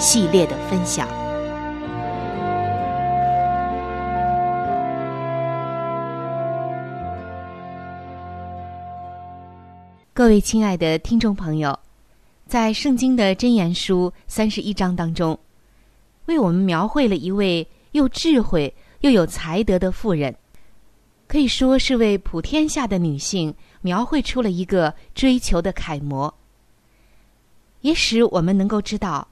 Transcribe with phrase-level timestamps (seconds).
[0.00, 1.06] 系列的分享。
[10.14, 11.78] 各位亲爱的听众朋友，
[12.46, 15.38] 在圣经的箴言书三十一章当中，
[16.24, 20.34] 为我们描绘了一位又智慧又有才德的妇人，
[21.28, 26.32] 可以说是为普天下的女性描绘出了一个追求的楷模，
[27.82, 29.28] 也使我们能够知道。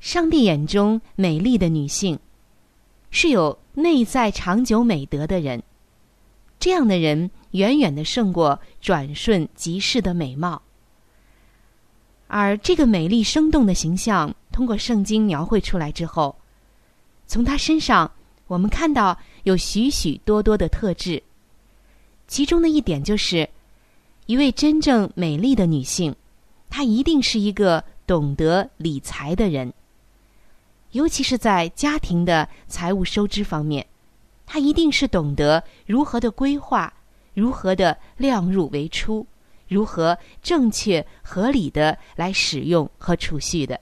[0.00, 2.18] 上帝眼中美丽的女性，
[3.10, 5.62] 是有内在长久美德的人。
[6.58, 10.60] 这样的人远远的胜过转瞬即逝的美貌。
[12.28, 16.34] 而这个美丽生动的形象，通过圣经描绘出来之后，
[17.26, 18.10] 从她身上
[18.46, 21.22] 我们看到有许许多多的特质。
[22.26, 23.48] 其中的一点就是，
[24.26, 26.14] 一位真正美丽的女性，
[26.70, 29.72] 她一定是一个懂得理财的人。
[30.92, 33.86] 尤其是在家庭的财务收支方面，
[34.46, 36.92] 他一定是懂得如何的规划，
[37.34, 39.24] 如何的量入为出，
[39.68, 43.78] 如何正确合理的来使用和储蓄的。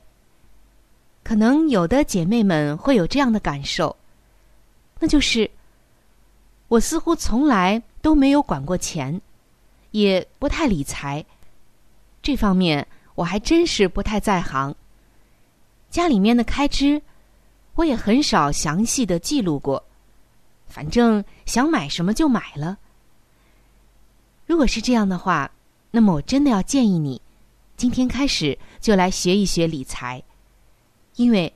[1.22, 3.96] 可能有的姐妹们会有这样的感受，
[4.98, 5.50] 那就是
[6.68, 9.20] 我似乎从来都没有管过钱，
[9.92, 11.24] 也不太理财，
[12.22, 14.74] 这方面我还真是不太在行。
[15.90, 17.00] 家里面的开支，
[17.74, 19.82] 我也很少详细的记录过，
[20.66, 22.78] 反正想买什么就买了。
[24.46, 25.50] 如果是这样的话，
[25.90, 27.20] 那么我真的要建议你，
[27.76, 30.22] 今天开始就来学一学理财，
[31.16, 31.52] 因为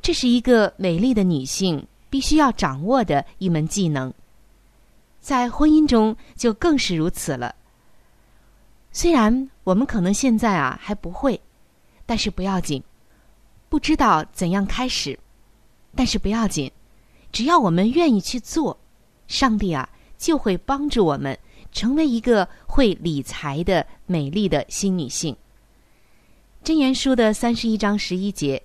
[0.00, 4.12] 这是一个美丽的女性必须要掌握的一门技能，
[5.20, 7.54] 在婚姻中就更是如此了。
[8.92, 11.40] 虽然我们可能现在啊还不会，
[12.06, 12.82] 但是不要紧。
[13.74, 15.18] 不知道怎样开始，
[15.96, 16.70] 但是不要紧，
[17.32, 18.78] 只要我们愿意去做，
[19.26, 21.36] 上帝啊就会帮助我们
[21.72, 25.36] 成为一个会理财的美丽的新女性。
[26.62, 28.62] 箴言书的三十一章十一节，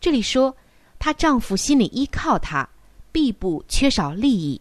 [0.00, 0.56] 这里说，
[0.98, 2.66] 她丈夫心里依靠她，
[3.12, 4.58] 必不缺少利益。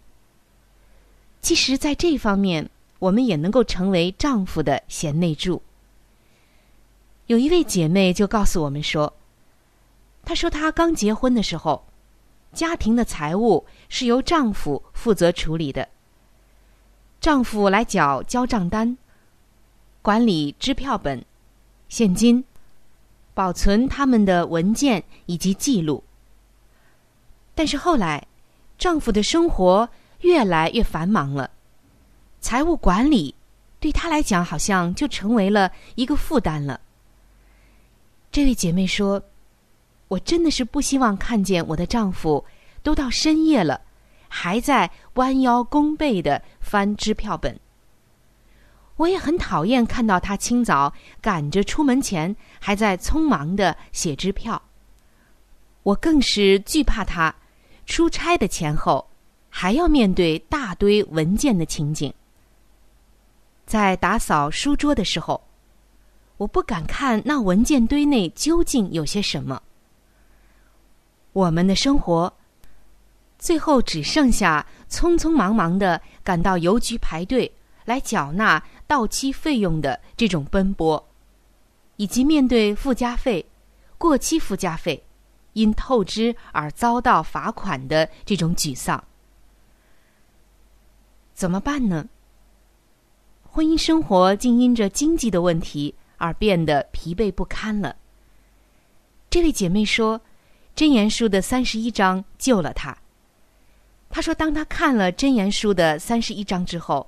[1.42, 2.70] 其实，在这方面，
[3.00, 5.62] 我们也能够成为丈夫的贤内助。
[7.28, 9.14] 有一位姐妹就告诉我们说
[10.26, 11.86] ：“她说她刚结婚的时候，
[12.52, 15.88] 家庭的财务是由丈夫负责处理的。
[17.22, 18.98] 丈夫来缴交账单，
[20.02, 21.24] 管理支票本、
[21.90, 22.44] 现金，
[23.34, 26.04] 保存他们的文件以及记录。
[27.54, 28.28] 但是后来，
[28.78, 29.88] 丈夫的生活
[30.22, 31.50] 越来越繁忙了，
[32.42, 33.34] 财务管理
[33.80, 36.80] 对他来讲好像就成为了一个负担了。”
[38.32, 39.24] 这位姐妹说
[40.08, 42.44] ：“我真的是不希望看见我的丈夫
[42.84, 43.82] 都到深夜了，
[44.28, 47.60] 还在弯腰弓背的翻支票本。
[48.98, 54.62] 我也很讨厌看到他清早赶着出门前还在匆忙的写支票。
[55.84, 57.34] 我更是惧怕他
[57.86, 59.06] 出差的前后
[59.50, 62.14] 还要面对大堆文件的情景。
[63.66, 65.42] 在打扫书桌的时候。”
[66.38, 69.62] 我不敢看那文件堆内究竟有些什么。
[71.36, 72.32] 我们的生活，
[73.38, 77.52] 最后只剩下匆匆忙忙的赶到邮局排队
[77.84, 81.06] 来缴纳到期费用的这种奔波，
[81.98, 83.46] 以及面对附加费、
[83.98, 85.04] 过期附加费、
[85.52, 89.04] 因透支而遭到罚款的这种沮丧。
[91.34, 92.08] 怎么办呢？
[93.44, 95.94] 婚姻生活竟因着经济的问题。
[96.18, 97.98] 而变得疲惫不堪了。
[99.30, 100.18] 这位姐妹说，
[100.76, 102.98] 《真言书》的三十一章救了她。
[104.10, 107.08] 她说，当她看了《真言书》的三十一章之后，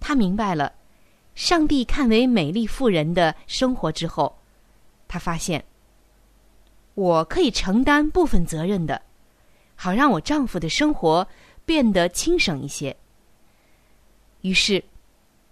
[0.00, 0.72] 她明白了
[1.36, 4.36] 上帝看为美丽妇人的生活之后，
[5.06, 5.64] 她发现
[6.94, 9.00] 我可以承担部分责任的，
[9.76, 11.28] 好让我丈夫的生活
[11.64, 12.96] 变得轻省一些。
[14.40, 14.82] 于是，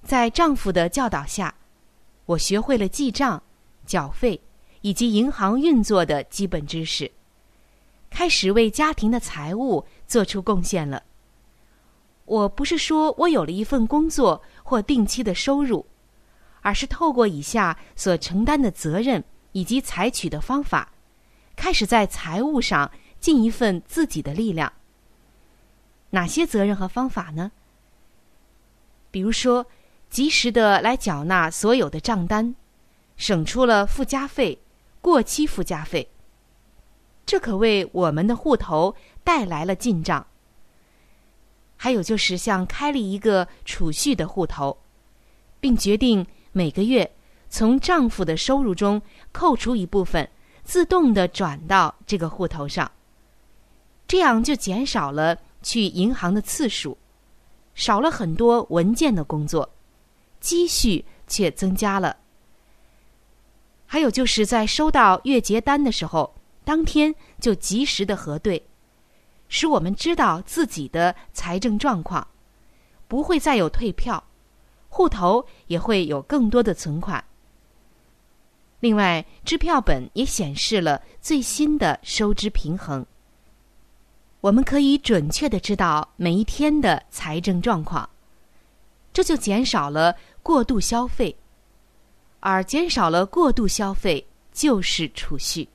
[0.03, 1.55] 在丈夫的教导下。
[2.27, 3.43] 我学会了记账、
[3.85, 4.41] 缴费
[4.81, 7.13] 以及银行运作的基本知识，
[8.15, 11.03] 开始为家庭的财务做出贡献了。
[12.27, 15.85] 我不是说我有了一份工作或定期的收入，
[16.61, 20.93] 而是透过以下所承担的责任以及采取的方法，
[21.57, 22.89] 开始在财务上
[23.19, 24.73] 尽一份自己的力量。
[26.11, 27.51] 哪些责任和方法呢？
[29.11, 29.67] 比如说。
[30.11, 32.55] 及时的来缴纳所有的账单，
[33.17, 34.61] 省出了附加费、
[35.01, 36.09] 过期附加费，
[37.27, 40.27] 这可为我们的户头带来了进账。
[41.77, 44.77] 还有就是像开了一个储蓄的户头，
[45.61, 47.11] 并决定每个月
[47.51, 49.01] 从丈夫的收入中
[49.33, 50.29] 扣除一部分，
[50.63, 52.91] 自动的转到这个户头上，
[54.07, 56.97] 这样就减少了去银行的次数，
[57.75, 59.69] 少了很多文件的工作。
[60.41, 62.19] 积蓄却增加了。
[63.87, 66.35] 还有就是在收到月结单的时候，
[66.65, 68.61] 当天就及时的核对，
[69.49, 72.27] 使我们知道自己的财政状况，
[73.07, 74.23] 不会再有退票，
[74.89, 77.23] 户头也会有更多的存款。
[78.81, 83.05] 另外，支票本也显示了最新的收支平衡，
[84.41, 88.09] 我们可以准确的知道每一天的财政状况，
[89.13, 90.17] 这就减少了。
[90.43, 91.35] 过度消费，
[92.41, 95.67] 而减少了过度消费就是储蓄。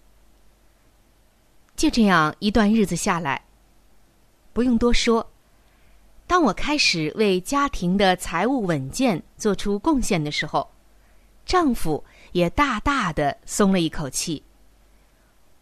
[1.79, 3.41] 就这样一段日子下来，
[4.51, 5.25] 不用多说，
[6.27, 10.69] 当我开始为家庭的财务稳健做出贡献的时候，
[11.45, 14.43] 丈夫也大大的松了一口气。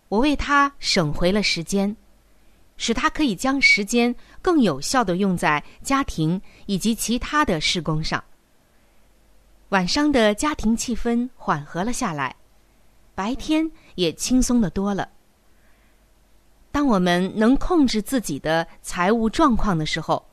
[0.09, 1.95] 我为他省回了时间，
[2.77, 8.23] 使他可以将时间更有效的用在家庭以及其他的事工上。
[9.69, 12.35] 晚上的家庭气氛缓和了下来，
[13.13, 15.07] 白天也轻松的多了。
[16.77, 20.23] 当我们能控制自己的财务状况的时候，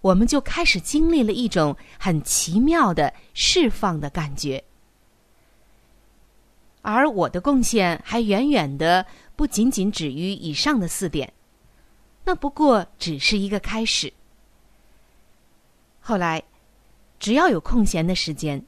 [0.00, 4.64] 我们就开始经历了一种很奇妙的释放的感觉。
[6.80, 9.04] 而我的贡献还远远的
[9.36, 11.30] 不仅仅止于以上的四点，
[12.24, 14.10] 那不过只是一个开始。
[16.00, 16.42] 后来。
[17.18, 18.64] 只要有空闲的时间，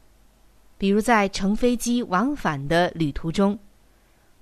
[0.76, 3.58] 比如在乘飞机往返的旅途中，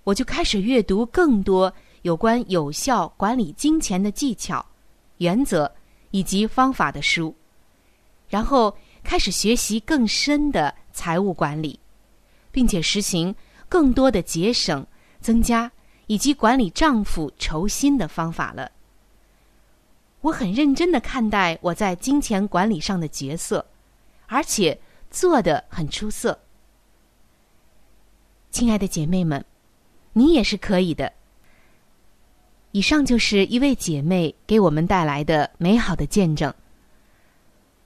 [0.03, 4.65] 我就开始阅读更多有关有效管理金钱的技巧、
[5.19, 5.71] 原则
[6.11, 7.35] 以及方法的书，
[8.29, 11.79] 然后开始学习更深的财务管理，
[12.51, 13.35] 并且实行
[13.69, 14.87] 更多的节省、
[15.21, 15.71] 增加
[16.07, 18.71] 以及管理丈夫酬薪的方法了。
[20.21, 23.65] 我很认真的看待我在金钱管理上的角色，
[24.27, 24.79] 而且
[25.11, 26.39] 做得很出色。
[28.51, 29.45] 亲爱的姐妹们，
[30.13, 31.13] 你也是可以的。
[32.73, 36.53] 以上就是一位姐妹给我们带来的美好的见证。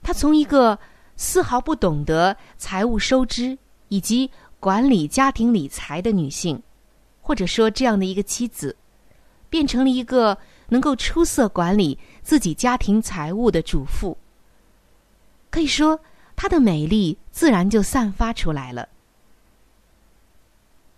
[0.01, 0.77] 她从一个
[1.15, 6.61] 丝毫不懂得财务收支以及管理家庭理财的女性，
[7.21, 8.75] 或者说这样的一个妻子，
[9.49, 10.37] 变成了一个
[10.69, 14.17] 能够出色管理自己家庭财务的主妇。
[15.49, 15.99] 可以说，
[16.35, 18.89] 她的美丽自然就散发出来了。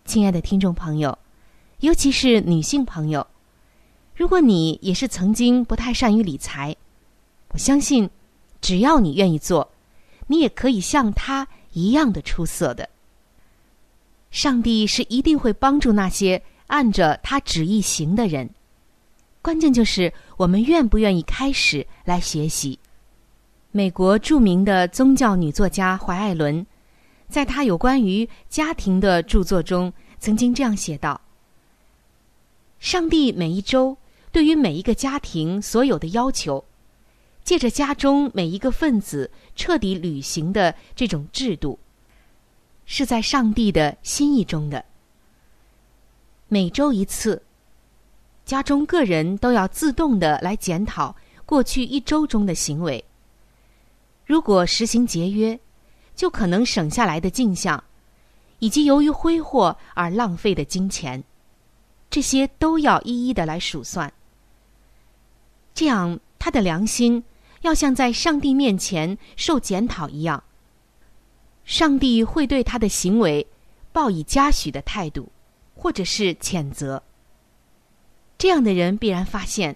[0.05, 1.17] 亲爱的听众朋友，
[1.79, 3.27] 尤其是女性朋友，
[4.15, 6.75] 如果你也是曾经不太善于理财，
[7.49, 8.09] 我相信，
[8.61, 9.69] 只要你愿意做，
[10.27, 12.87] 你也可以像他一样的出色的。
[14.31, 18.49] 上帝是一定会帮助那些按着他旨意行的人，
[19.41, 22.79] 关键就是我们愿不愿意开始来学习。
[23.71, 26.65] 美国著名的宗教女作家怀艾伦。
[27.27, 31.19] 在他有关于家庭的著作中，曾经这样写道
[32.79, 33.97] ：“上帝每一周
[34.35, 36.61] 对于每一个家庭所有的要求，
[37.45, 41.79] 借着家中每一个分子彻底履行的这种制度，
[42.85, 44.83] 是在上帝的心意中的。
[46.49, 47.41] 每周一次，
[48.43, 51.15] 家中个人都要自动的来检讨
[51.45, 53.01] 过去一周中的行为。
[54.25, 55.57] 如果实行节约。”
[56.13, 57.81] 就可能省下来的进项，
[58.59, 61.23] 以及由于挥霍而浪费的金钱，
[62.09, 64.11] 这些都要一一的来数算。
[65.75, 67.23] 这样，他的良心
[67.61, 70.43] 要像在上帝面前受检讨一样，
[71.65, 73.45] 上帝会对他的行为
[73.91, 75.31] 报以嘉许的态度，
[75.75, 77.03] 或者是谴责。
[78.39, 79.75] 这样的人必然发现，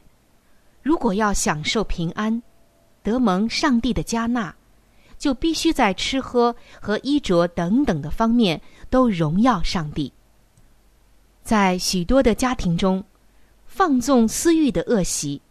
[0.82, 2.42] 如果要享受平安，
[3.04, 4.56] 得蒙上帝的加纳。
[5.20, 10.14] 就必须在吃喝和衣着等等的方面都荣耀上帝。
[11.44, 13.04] 在许多的家庭中，
[13.66, 15.42] 放纵私欲的恶习，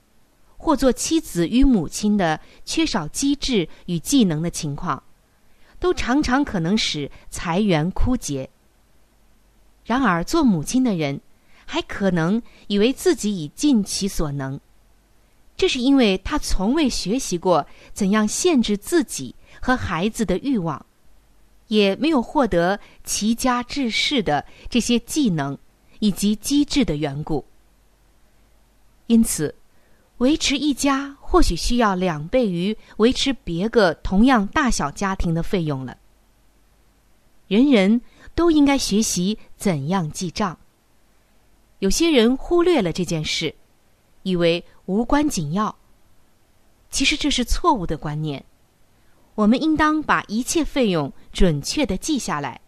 [0.59, 5.03] 或做妻子与母亲的缺少机智与技能的情况，
[5.81, 8.51] 都常常可能使财源枯竭。
[9.87, 11.19] 然而，做母亲的人
[11.65, 14.61] 还可能以为自己已尽其所能，
[15.57, 19.35] 这是因为他从未学习过怎样限制自己。
[19.61, 20.87] 和孩子的欲望，
[21.67, 25.59] 也没有获得齐家治世的这些技能
[25.99, 27.45] 以及机智的缘故。
[29.09, 29.53] 因此，
[30.19, 35.97] 维持一家或许需要两倍于维持别个同样大小家庭的费用了。
[37.47, 38.01] 人人
[38.35, 40.59] 都应该学习怎样记账。
[41.79, 43.55] 有些人忽略了这件事，
[44.23, 45.77] 以为无关紧要。
[46.91, 48.45] 其实这是错误的观念。
[49.35, 52.61] 我们应当把一切费用准确的记下来，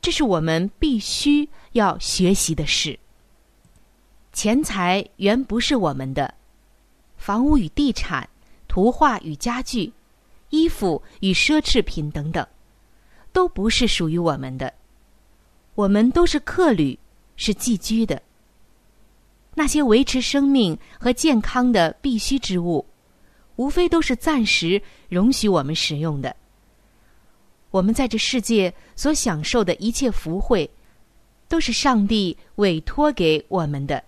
[0.00, 2.96] 这是我们必须要学习的事。
[4.32, 6.34] 钱财原不是我们的，
[7.24, 8.28] 房屋与地产、
[8.68, 9.90] 图画与家具、
[10.50, 12.46] 衣服与奢侈品等等，
[13.32, 14.70] 都不是属于我们的。
[15.74, 16.98] 我们都是客旅，
[17.36, 18.20] 是寄居的。
[19.54, 22.84] 那些维持生命和健康的必须之物。
[23.56, 26.36] 无非都是暂时容许我们使用的。
[27.70, 30.70] 我们在这世界所享受的一切福惠，
[31.48, 34.04] 都是上帝委托给我们的。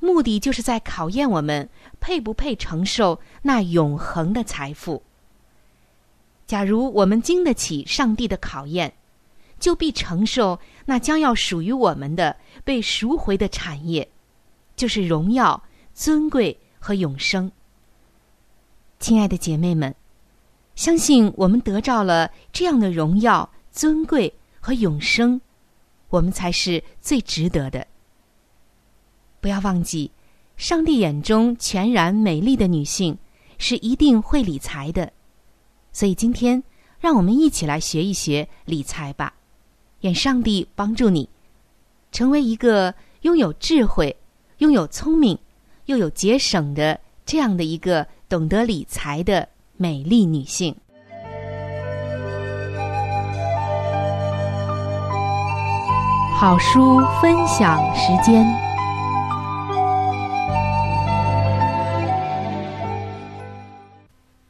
[0.00, 1.68] 目的就是在考验我们
[2.00, 5.02] 配不配承受那永恒的财富。
[6.46, 8.94] 假如我们经得起上帝的考验，
[9.58, 14.08] 就必承受那将要属于我们的被赎回的产业，
[14.76, 15.62] 就是荣耀、
[15.92, 17.50] 尊贵和永生。
[19.00, 19.94] 亲爱的姐妹们，
[20.74, 25.40] 相信我们得着了这样的荣耀、尊贵和永生，
[26.08, 27.86] 我们才是最值得的。
[29.46, 30.10] 不要忘记，
[30.56, 33.16] 上帝眼中全然美丽的女性
[33.58, 35.12] 是一定会理财的。
[35.92, 36.60] 所以今天，
[36.98, 39.32] 让我们一起来学一学理财吧。
[40.00, 41.28] 愿上帝帮助你，
[42.10, 44.16] 成为一个拥有智慧、
[44.58, 45.38] 拥有聪明、
[45.84, 48.04] 又有节省的这样的一个。
[48.28, 50.74] 懂得理财的美丽女性。
[56.36, 58.65] 好书分享时间。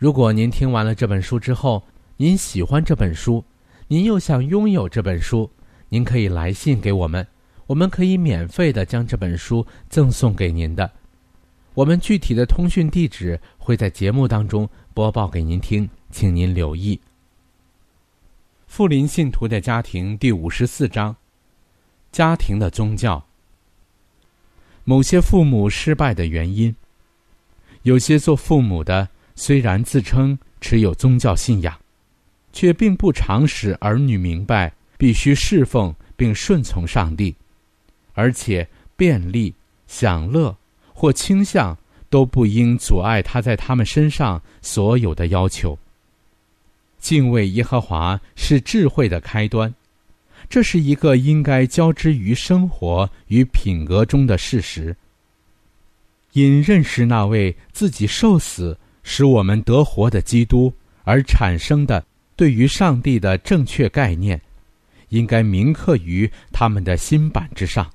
[0.00, 1.82] 如果您听完了这本书之后，
[2.16, 3.44] 您喜欢这本书，
[3.86, 5.50] 您又想拥有这本书，
[5.90, 7.26] 您可以来信给我们，
[7.66, 10.90] 我们可以免费的将这本书赠送给您的。
[11.74, 16.98] 我们具体的通讯地址会在节目当中播报给您听，请您留意。
[18.66, 21.14] 富林信徒的家庭第五十四章：
[22.10, 23.22] 家庭的宗教。
[24.84, 26.74] 某些父母失败的原因。
[27.82, 29.08] 有些做父母的
[29.42, 31.74] 虽然自称持有宗教信仰，
[32.52, 37.34] 却并不常使儿女明白必须侍奉并顺从上帝，
[38.12, 38.68] 而且
[38.98, 39.54] 便利
[39.86, 40.54] 享乐。
[40.92, 41.74] 或倾向
[42.10, 45.78] 都不应阻碍他在他们身上所有的要求。
[46.98, 49.74] 敬畏耶和华是智慧的开端，
[50.50, 54.94] 这是一个应该交织于生活与品格中的事实。
[56.32, 60.72] 因认识那位自己受死使我们得活的基督
[61.04, 62.04] 而产生的
[62.36, 64.40] 对于上帝的正确概念，
[65.08, 67.90] 应该铭刻于他们的心板之上。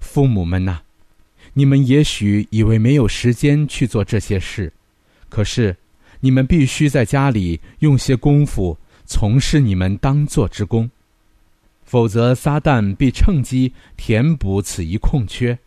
[0.00, 0.80] 父母们呐！
[1.54, 4.72] 你们也许以为没有时间去做这些事，
[5.28, 5.76] 可是
[6.20, 10.88] 你们必须在家里用些功夫从事你们当做之功，
[11.84, 15.58] 否则撒旦必趁机填补此一空缺。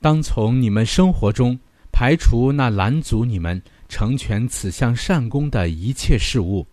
[0.00, 1.58] 当从你们生活中
[1.92, 6.66] 排除那拦阻你们成全此项善功的一切事物，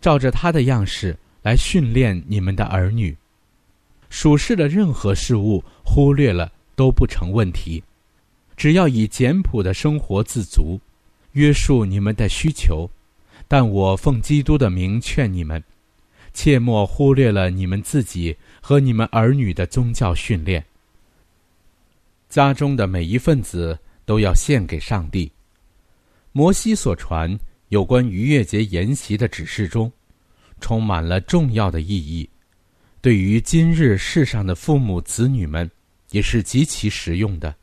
[0.00, 3.14] 照着他的样式来训练你们的儿女，
[4.08, 6.52] 属世的任何事物忽略了。
[6.78, 7.82] 都不成问题，
[8.56, 10.78] 只要以简朴的生活自足，
[11.32, 12.88] 约束你们的需求。
[13.48, 15.60] 但我奉基督的名劝你们，
[16.32, 20.64] 切莫忽略了你们自己和你们儿女的宗教训练。
[22.28, 23.76] 家中的每一份子
[24.08, 25.30] 都要献给上帝。
[26.32, 29.92] 摩西所传有关逾越节筵席的指示中，
[30.58, 32.28] 充满了重要的意义，
[33.02, 35.70] 对于今日世上的父母子女们。
[36.10, 37.54] 也是极其实用的。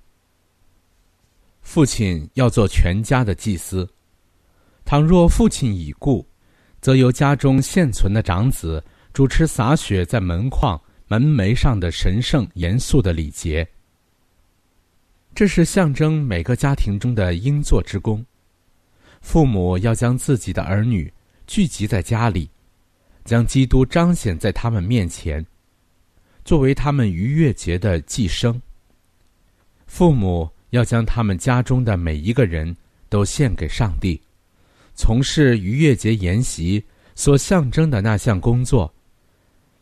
[1.62, 3.90] 父亲要做全家的祭司，
[4.86, 6.24] 倘若父亲已故，
[6.80, 13.68] 则由家中现存的长子主持洒血在门框、门楣上的神圣严肃的礼节。
[15.36, 18.26] 这是象征每个家庭中的应做之功。
[19.20, 21.12] 父母要将自己的儿女
[21.46, 22.50] 聚集在家里，
[23.26, 25.46] 将基督彰显在他们面前。
[26.46, 28.62] 作为他们逾越节的寄生，
[29.88, 32.74] 父母要将他们家中的每一个人
[33.10, 34.22] 都献给上帝，
[34.94, 36.82] 从事逾越节筵席
[37.14, 38.94] 所象征的那项工作，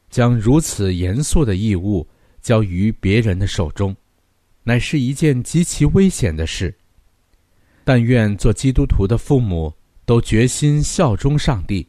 [0.09, 2.07] 将如此严肃的义务
[2.41, 3.95] 交于别人的手中，
[4.63, 6.73] 乃是一件极其危险的事。
[7.83, 9.73] 但愿做基督徒的父母
[10.05, 11.87] 都决心效忠上帝，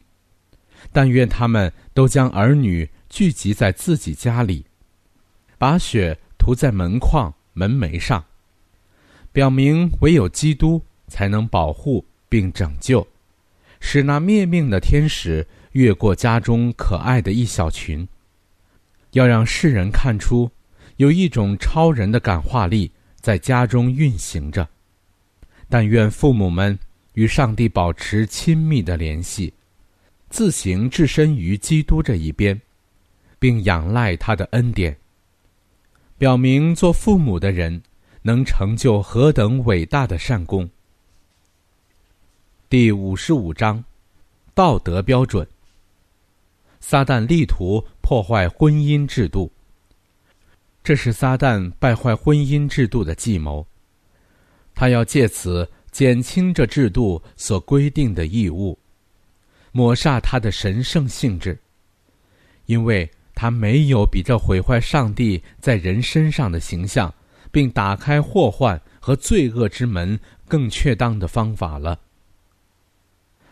[0.91, 2.89] 但愿他们都将儿女。
[3.07, 4.65] 聚集在自己家里，
[5.57, 8.21] 把血涂在门框、门楣上，
[9.31, 13.07] 表明唯有基督才能保护并拯救，
[13.79, 18.05] 使那灭命的天使越过家中可爱的一小群。
[19.11, 20.51] 要让世人看出，
[20.97, 24.67] 有一种超人的感化力在家中运行着。
[25.69, 26.77] 但愿父母们
[27.13, 29.53] 与上帝保持亲密的联系，
[30.29, 32.59] 自行置身于基督这一边。
[33.37, 34.97] 并仰赖他的恩典，
[36.17, 37.83] 表明做父母的人
[38.23, 40.67] 能成就何等伟大的善功。
[42.69, 43.83] 第五十五章：
[44.55, 45.47] 道德标准。
[46.79, 49.51] 撒旦力图破坏婚姻制度，
[50.85, 53.65] 这是撒旦败坏婚姻制度的计谋。
[54.75, 58.77] 他要借此减轻这制度所规定的义务，
[59.71, 61.57] 抹煞它的神圣性质，
[62.67, 67.11] 因为他没有比这毁坏上帝在人身上的形象，
[67.51, 71.99] 并打开祸患和罪恶之门更确当的方法了。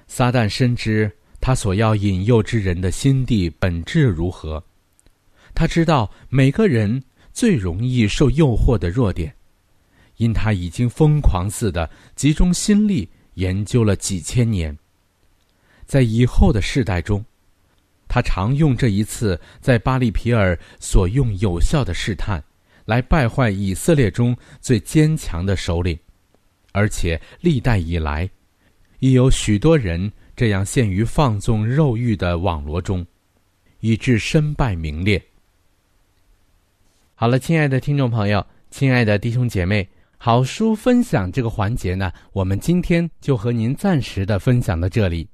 [0.05, 4.63] 撒旦深知他所要引诱之人的心地本质如何，
[5.55, 9.33] 他知道每个人最容易受诱惑的弱点，
[10.17, 14.77] 因他已经疯狂似的集中心力研究了几千年。
[15.85, 17.25] 在以后的世代中，
[18.07, 22.41] 他常用这一次在巴利皮尔所用有效的试探，
[22.85, 25.97] 来败坏以色列中最坚强的首领，
[26.71, 28.29] 而且历代以来。
[28.99, 33.05] 已有许多人这样陷于放纵肉欲的网罗中，
[33.81, 35.21] 以致身败名裂。
[37.23, 45.25] 好了，亲爱的听众朋友，亲爱的弟兄姐妹，好书分享这个环节呢，我们今天就和您暂时的分享到这里。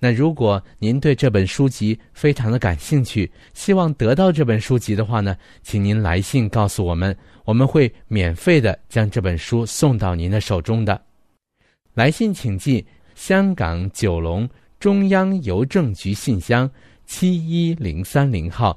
[0.00, 11.00] 那如果您对这本书籍非常的感兴趣，希望得到这本书籍的话呢，请您来信告诉我们，我们会免费的将这本书送到您的手中的。
[11.94, 16.68] 来信请寄香港九龙中央邮政局信箱
[17.06, 18.76] 七一零三零号，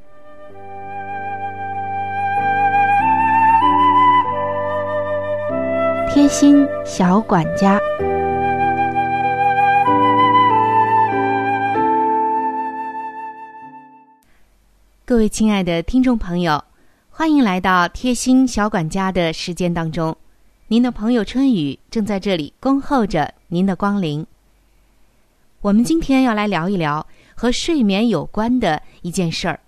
[6.21, 7.79] 贴心小管家，
[15.03, 16.63] 各位亲爱的听众朋友，
[17.09, 20.15] 欢迎来到贴心小管家的时间当中。
[20.67, 24.23] 您的朋友春雨正在这里恭候着您的光临。
[25.61, 27.03] 我们今天要来聊一聊
[27.33, 29.59] 和睡眠有关的一件事儿。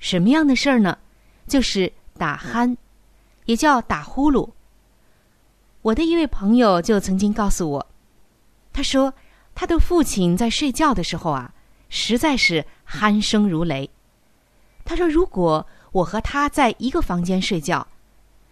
[0.00, 0.98] 什么样的事儿呢？
[1.46, 2.76] 就是打鼾，
[3.44, 4.50] 也叫打呼噜。
[5.82, 7.86] 我的一位朋友就曾经告诉我，
[8.72, 9.12] 他说
[9.54, 11.52] 他的父亲在睡觉的时候啊，
[11.88, 13.90] 实在是鼾声如雷。
[14.84, 17.86] 他说，如果我和他在一个房间睡觉，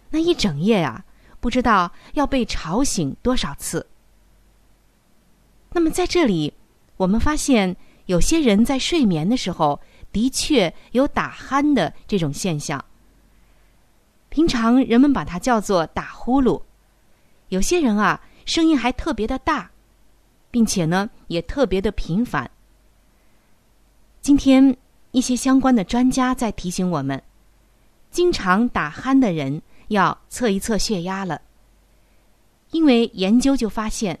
[0.09, 1.05] 那一整夜啊，
[1.39, 3.87] 不知道要被吵醒多少次。
[5.71, 6.53] 那么在这里，
[6.97, 9.79] 我们发现有些人在睡眠的时候
[10.11, 12.83] 的确有打鼾的这种现象。
[14.27, 16.61] 平常人们把它叫做打呼噜，
[17.51, 19.69] 有些人啊声音还特别的大，
[20.49, 22.49] 并且呢也特别的频繁。
[24.21, 24.75] 今天
[25.11, 27.21] 一些相关的专家在提醒我们，
[28.09, 31.41] 经常打鼾的人要测一测血压了，
[32.71, 34.19] 因为研究就发现。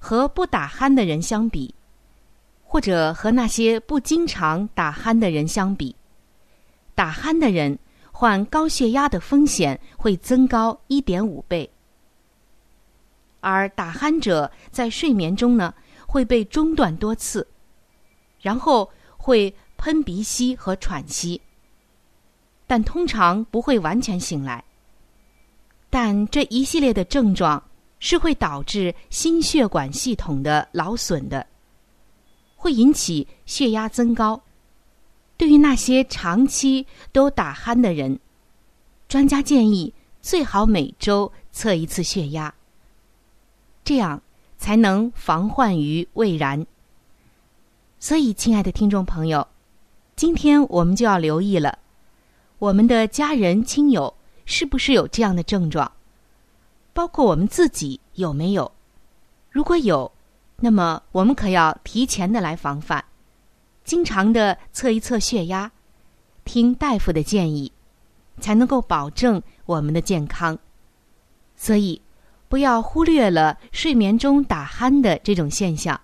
[0.00, 1.74] 和不打鼾的人相比，
[2.62, 5.94] 或者和那些不经常打鼾的人相比，
[6.94, 7.76] 打鼾的人
[8.12, 11.68] 患高血压的风险会增高一点五倍。
[13.40, 15.74] 而打鼾者在睡眠中呢
[16.06, 17.46] 会被中断多次，
[18.40, 21.40] 然后会喷鼻息和喘息，
[22.66, 24.64] 但通常不会完全醒来。
[25.90, 27.62] 但这一系列的症状。
[28.00, 31.44] 是会导致心血管系统的劳损的，
[32.54, 34.40] 会引起血压增高。
[35.36, 38.16] 对于那些长期都打鼾的人，
[39.08, 42.54] 专家建议最好每周测一次血压，
[43.88, 44.20] 这样
[44.58, 46.66] 才能防患于未然。
[47.98, 49.48] 所以，亲爱的听众朋友，
[50.14, 51.78] 今天我们就要留意了，
[52.58, 54.12] 我们的家人亲友
[54.44, 55.90] 是不是有这样的症状？
[56.92, 58.70] 包括我们自己有没有？
[59.50, 60.12] 如果有，
[60.56, 63.02] 那么我们可要提前的来防范，
[63.84, 65.72] 经常的测一测血压，
[66.44, 67.72] 听大夫的建议，
[68.38, 70.58] 才能够保证我们的健康。
[71.56, 71.98] 所以，
[72.48, 76.00] 不要忽略了睡眠中打鼾的这种现象。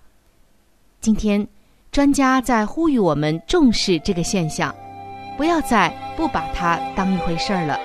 [1.01, 1.47] 今天，
[1.91, 4.73] 专家在呼吁我们重视这个现象，
[5.37, 7.79] 不要再不把它当一回事儿了。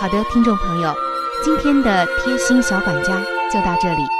[0.00, 0.94] 好的，听众朋友。
[1.42, 3.18] 今天的贴心小管家
[3.50, 4.19] 就到这里。